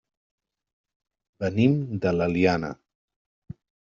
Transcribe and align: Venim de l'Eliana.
Venim 1.43 1.75
de 2.05 2.13
l'Eliana. 2.17 2.73